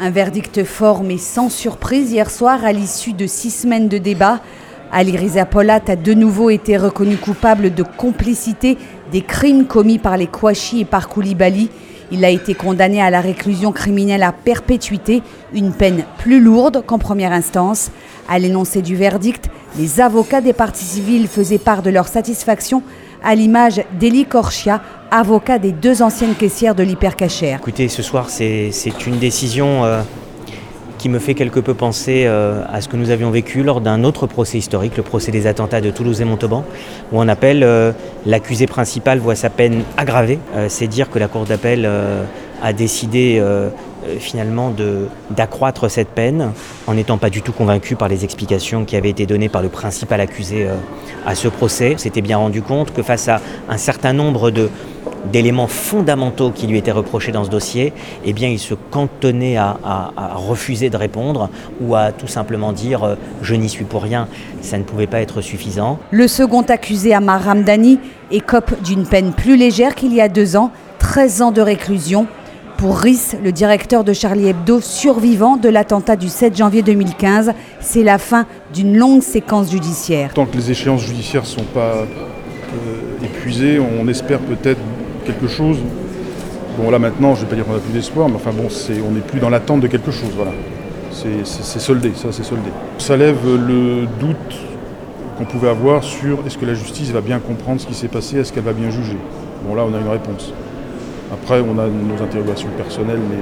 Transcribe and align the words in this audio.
Un 0.00 0.10
verdict 0.10 0.62
fort 0.62 1.02
mais 1.02 1.18
sans 1.18 1.48
surprise 1.48 2.12
hier 2.12 2.30
soir 2.30 2.64
à 2.64 2.72
l'issue 2.72 3.14
de 3.14 3.26
six 3.26 3.50
semaines 3.50 3.88
de 3.88 3.98
débat. 3.98 4.38
Ali 4.92 5.16
Riza 5.16 5.44
Polat 5.44 5.80
a 5.88 5.96
de 5.96 6.14
nouveau 6.14 6.50
été 6.50 6.76
reconnu 6.76 7.16
coupable 7.16 7.74
de 7.74 7.82
complicité 7.82 8.78
des 9.10 9.22
crimes 9.22 9.66
commis 9.66 9.98
par 9.98 10.16
les 10.16 10.28
Kouachi 10.28 10.82
et 10.82 10.84
par 10.84 11.08
Koulibaly. 11.08 11.68
Il 12.12 12.24
a 12.24 12.30
été 12.30 12.54
condamné 12.54 13.02
à 13.02 13.10
la 13.10 13.20
réclusion 13.20 13.72
criminelle 13.72 14.22
à 14.22 14.30
perpétuité, 14.30 15.20
une 15.52 15.72
peine 15.72 16.04
plus 16.18 16.40
lourde 16.40 16.84
qu'en 16.86 17.00
première 17.00 17.32
instance. 17.32 17.90
À 18.28 18.38
l'énoncé 18.38 18.82
du 18.82 18.94
verdict, 18.94 19.50
les 19.76 20.00
avocats 20.00 20.40
des 20.40 20.52
parties 20.52 20.84
civiles 20.84 21.26
faisaient 21.26 21.58
part 21.58 21.82
de 21.82 21.90
leur 21.90 22.06
satisfaction 22.06 22.84
à 23.24 23.34
l'image 23.34 23.82
d'Eli 23.98 24.26
Korchia, 24.26 24.80
avocat 25.10 25.58
des 25.58 25.72
deux 25.72 26.02
anciennes 26.02 26.34
caissières 26.34 26.74
de 26.74 26.82
l'hypercachère. 26.82 27.58
Écoutez, 27.58 27.88
ce 27.88 28.02
soir, 28.02 28.28
c'est 28.30 28.70
une 29.06 29.18
décision 29.18 29.84
euh, 29.84 30.02
qui 30.98 31.08
me 31.08 31.18
fait 31.18 31.34
quelque 31.34 31.60
peu 31.60 31.74
penser 31.74 32.24
euh, 32.26 32.62
à 32.70 32.80
ce 32.80 32.88
que 32.88 32.96
nous 32.96 33.10
avions 33.10 33.30
vécu 33.30 33.62
lors 33.62 33.80
d'un 33.80 34.04
autre 34.04 34.26
procès 34.26 34.58
historique, 34.58 34.96
le 34.96 35.02
procès 35.02 35.30
des 35.30 35.46
attentats 35.46 35.80
de 35.80 35.90
Toulouse 35.90 36.20
et 36.20 36.24
Montauban, 36.24 36.64
où 37.12 37.20
on 37.20 37.28
appelle 37.28 37.62
euh, 37.62 37.92
l'accusé 38.26 38.66
principal 38.66 39.18
voit 39.18 39.34
sa 39.34 39.50
peine 39.50 39.82
aggravée. 39.96 40.38
c'est 40.68 40.86
dire 40.86 41.10
que 41.10 41.18
la 41.18 41.28
Cour 41.28 41.44
d'appel 41.44 41.88
a 42.62 42.72
décidé 42.72 43.42
finalement 44.18 44.72
d'accroître 45.30 45.90
cette 45.90 46.08
peine 46.08 46.52
en 46.86 46.94
n'étant 46.94 47.16
pas 47.16 47.30
du 47.30 47.42
tout 47.42 47.52
convaincu 47.52 47.94
par 47.94 48.08
les 48.08 48.24
explications 48.24 48.84
qui 48.84 48.96
avaient 48.96 49.10
été 49.10 49.24
données 49.26 49.48
par 49.48 49.62
le 49.62 49.68
principal 49.68 50.20
accusé 50.20 50.66
à 51.28 51.34
ce 51.34 51.48
procès. 51.48 51.94
S'était 51.98 52.22
bien 52.22 52.38
rendu 52.38 52.62
compte 52.62 52.92
que 52.92 53.02
face 53.02 53.28
à 53.28 53.40
un 53.68 53.76
certain 53.76 54.14
nombre 54.14 54.50
d'éléments 55.30 55.66
fondamentaux 55.66 56.50
qui 56.50 56.66
lui 56.66 56.78
étaient 56.78 56.90
reprochés 56.90 57.32
dans 57.32 57.44
ce 57.44 57.50
dossier, 57.50 57.92
eh 58.24 58.30
il 58.30 58.58
se 58.58 58.74
cantonnait 58.74 59.58
à, 59.58 59.76
refuser 60.34 60.88
de 60.88 60.96
répondre 60.96 61.50
ou 61.82 61.94
à 61.94 62.12
tout 62.12 62.28
simplement 62.28 62.72
dire 62.72 63.04
euh, 63.04 63.14
je 63.42 63.54
n'y 63.54 63.68
suis 63.68 63.84
pour 63.84 64.02
rien. 64.02 64.26
Ça 64.62 64.78
ne 64.78 64.84
pouvait 64.84 65.06
pas 65.06 65.20
être 65.20 65.42
suffisant. 65.42 65.98
Le 66.10 66.28
second 66.28 66.62
accusé, 66.62 67.12
Amar 67.12 67.44
Ramdani, 67.44 67.98
écope 68.30 68.82
d'une 68.82 69.04
peine 69.04 69.32
plus 69.32 69.56
légère 69.56 69.94
qu'il 69.94 70.14
y 70.14 70.22
a 70.22 70.28
deux 70.28 70.56
ans, 70.56 70.70
13 70.98 71.42
ans 71.42 71.52
de 71.52 71.60
réclusion. 71.60 72.26
Pour 72.78 72.96
Rhys, 72.96 73.34
le 73.42 73.50
directeur 73.50 74.04
de 74.04 74.12
Charlie 74.12 74.46
Hebdo, 74.46 74.80
survivant 74.80 75.56
de 75.56 75.68
l'attentat 75.68 76.14
du 76.14 76.28
7 76.28 76.56
janvier 76.56 76.82
2015, 76.82 77.50
c'est 77.80 78.04
la 78.04 78.18
fin 78.18 78.46
d'une 78.72 78.96
longue 78.96 79.20
séquence 79.20 79.72
judiciaire. 79.72 80.32
Tant 80.32 80.46
que 80.46 80.56
les 80.56 80.70
échéances 80.70 81.02
judiciaires 81.02 81.42
ne 81.42 81.48
sont 81.48 81.64
pas 81.74 81.94
euh, 81.96 83.24
épuisées, 83.24 83.80
on 83.80 84.06
espère 84.06 84.38
peut-être 84.38 84.78
quelque 85.26 85.48
chose. 85.48 85.78
Bon 86.78 86.88
là 86.92 87.00
maintenant, 87.00 87.34
je 87.34 87.40
ne 87.40 87.46
vais 87.46 87.50
pas 87.50 87.56
dire 87.56 87.66
qu'on 87.66 87.72
n'a 87.72 87.80
plus 87.80 87.92
d'espoir, 87.92 88.28
mais 88.28 88.36
enfin 88.36 88.52
bon, 88.52 88.68
on 88.68 89.10
n'est 89.10 89.22
plus 89.22 89.40
dans 89.40 89.50
l'attente 89.50 89.80
de 89.80 89.88
quelque 89.88 90.12
chose, 90.12 90.30
voilà. 90.36 90.52
C'est 91.10 91.80
soldé, 91.80 92.12
ça 92.14 92.28
c'est 92.30 92.44
soldé. 92.44 92.70
Ça 92.98 93.16
lève 93.16 93.38
le 93.44 94.06
doute 94.20 94.56
qu'on 95.36 95.46
pouvait 95.46 95.70
avoir 95.70 96.04
sur 96.04 96.46
est-ce 96.46 96.56
que 96.56 96.64
la 96.64 96.74
justice 96.74 97.10
va 97.10 97.22
bien 97.22 97.40
comprendre 97.40 97.80
ce 97.80 97.88
qui 97.88 97.94
s'est 97.94 98.06
passé, 98.06 98.38
est-ce 98.38 98.52
qu'elle 98.52 98.62
va 98.62 98.72
bien 98.72 98.90
juger. 98.90 99.18
Bon 99.66 99.74
là 99.74 99.82
on 99.84 99.92
a 99.92 99.98
une 99.98 100.08
réponse. 100.08 100.52
Après 101.32 101.60
on 101.60 101.78
a 101.78 101.86
nos 101.86 102.22
interrogations 102.22 102.70
personnelles, 102.76 103.20
mais 103.28 103.36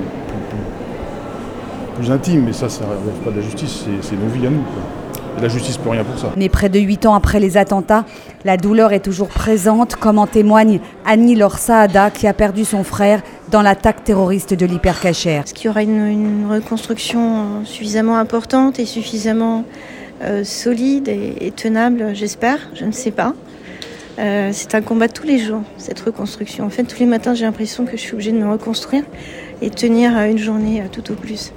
plus, 1.99 2.05
plus, 2.05 2.13
intimes, 2.13 2.45
mais 2.45 2.53
ça, 2.53 2.69
ça 2.69 2.85
ne 2.85 2.91
relève 2.91 3.23
pas 3.25 3.31
de 3.31 3.37
la 3.37 3.43
justice, 3.43 3.85
c'est 4.03 4.17
nos 4.17 4.29
vies 4.29 4.47
à 4.47 4.51
nous 4.51 4.65
la 5.41 5.49
justice 5.49 5.77
peut 5.77 5.91
rien 5.91 6.05
pour 6.05 6.19
ça. 6.19 6.33
Mais 6.37 6.49
près 6.49 6.69
de 6.69 6.79
huit 6.79 7.07
ans 7.07 7.15
après 7.15 7.41
les 7.41 7.57
attentats, 7.57 8.05
la 8.45 8.57
douleur 8.57 8.93
est 8.93 9.01
toujours 9.01 9.29
présente, 9.29 9.97
comme 9.97 10.19
en 10.19 10.27
témoigne 10.27 10.81
Annie 11.05 11.35
Lorsaada, 11.35 12.11
qui 12.11 12.27
a 12.27 12.33
perdu 12.33 12.65
son 12.65 12.85
frère 12.85 13.23
dans 13.51 13.63
l'attaque 13.63 14.05
terroriste 14.05 14.55
de 14.55 14.67
l'hypercachère. 14.67 15.45
Est-ce 15.45 15.55
qu'il 15.55 15.67
y 15.67 15.69
aura 15.69 15.83
une, 15.83 16.47
reconstruction 16.51 17.65
suffisamment 17.65 18.19
importante 18.19 18.79
et 18.79 18.87
suffisamment 18.87 19.65
euh, 20.23 20.45
solide 20.45 21.09
et, 21.09 21.53
tenable? 21.55 22.15
J'espère, 22.15 22.59
je 22.75 22.85
ne 22.85 22.93
sais 22.93 23.11
pas. 23.11 23.35
Euh, 24.19 24.51
c'est 24.53 24.75
un 24.75 24.83
combat 24.83 25.09
tous 25.09 25.27
les 25.27 25.39
jours, 25.39 25.63
cette 25.77 26.01
reconstruction. 26.01 26.65
En 26.65 26.71
fait, 26.71 26.85
tous 26.85 27.01
les 27.01 27.07
matins, 27.07 27.35
j'ai 27.35 27.45
l'impression 27.45 27.85
que 27.85 27.93
je 27.93 28.03
suis 28.03 28.15
obligée 28.15 28.33
de 28.33 28.39
me 28.39 28.51
reconstruire 28.51 29.05
et 29.63 29.71
tenir 29.71 30.19
une 30.23 30.39
journée 30.39 30.83
tout 30.91 31.13
au 31.13 31.15
plus. 31.15 31.53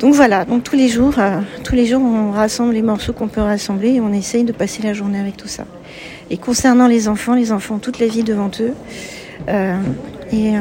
Donc 0.00 0.14
voilà, 0.14 0.46
donc 0.46 0.64
tous 0.64 0.76
les 0.76 0.88
jours, 0.88 1.18
euh, 1.18 1.40
tous 1.62 1.74
les 1.74 1.84
jours, 1.84 2.00
on 2.00 2.30
rassemble 2.30 2.72
les 2.72 2.80
morceaux 2.80 3.12
qu'on 3.12 3.28
peut 3.28 3.42
rassembler 3.42 3.90
et 3.90 4.00
on 4.00 4.14
essaye 4.14 4.44
de 4.44 4.52
passer 4.52 4.82
la 4.82 4.94
journée 4.94 5.20
avec 5.20 5.36
tout 5.36 5.46
ça. 5.46 5.64
Et 6.30 6.38
concernant 6.38 6.86
les 6.86 7.06
enfants, 7.06 7.34
les 7.34 7.52
enfants 7.52 7.74
ont 7.74 7.80
toute 7.80 7.98
la 7.98 8.06
vie 8.06 8.22
devant 8.22 8.50
eux 8.60 8.72
euh, 9.50 9.76
euh, 10.32 10.60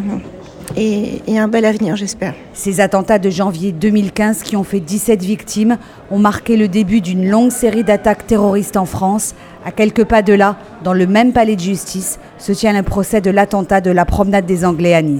et, 0.75 1.21
un 1.37 1.47
bel 1.47 1.65
avenir, 1.65 1.95
j'espère. 1.95 2.33
Ces 2.53 2.79
attentats 2.81 3.19
de 3.19 3.29
janvier 3.29 3.71
2015 3.71 4.43
qui 4.43 4.55
ont 4.55 4.63
fait 4.63 4.79
17 4.79 5.21
victimes 5.23 5.77
ont 6.11 6.19
marqué 6.19 6.57
le 6.57 6.67
début 6.67 7.01
d'une 7.01 7.29
longue 7.29 7.51
série 7.51 7.83
d'attaques 7.83 8.27
terroristes 8.27 8.77
en 8.77 8.85
France. 8.85 9.35
À 9.65 9.71
quelques 9.71 10.05
pas 10.05 10.21
de 10.21 10.33
là, 10.33 10.57
dans 10.83 10.93
le 10.93 11.07
même 11.07 11.33
palais 11.33 11.55
de 11.55 11.61
justice, 11.61 12.19
se 12.37 12.51
tient 12.51 12.73
le 12.73 12.83
procès 12.83 13.21
de 13.21 13.31
l'attentat 13.31 13.81
de 13.81 13.91
la 13.91 14.05
promenade 14.05 14.45
des 14.45 14.65
Anglais 14.65 14.93
à 14.93 15.01
Nice. 15.01 15.17